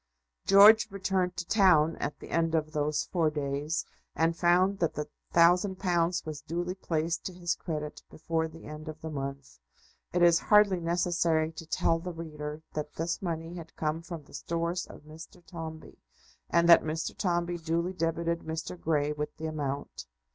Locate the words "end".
2.31-2.55, 8.65-8.87